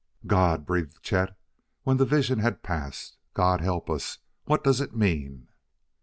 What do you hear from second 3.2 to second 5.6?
"God help us! What does it mean?"